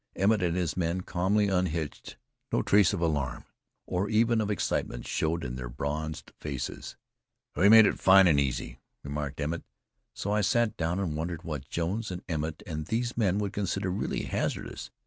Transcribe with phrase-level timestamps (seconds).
[0.15, 2.17] Emmett and his men calmly unhitched.
[2.51, 3.45] No trace of alarm,
[3.85, 6.95] or even of excitement showed in their bronzed faces.
[7.55, 9.63] "We made that fine and easy," remarked Emmett.
[10.15, 13.91] So I sat down and wondered what Jones and Emmett, and these men would consider
[13.91, 14.89] really hazardous.